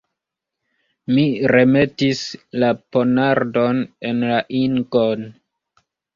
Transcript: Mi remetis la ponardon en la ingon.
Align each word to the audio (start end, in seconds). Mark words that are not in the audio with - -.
Mi 1.17 1.25
remetis 1.53 2.23
la 2.65 2.71
ponardon 2.97 3.85
en 4.11 4.27
la 4.33 4.43
ingon. 4.65 5.31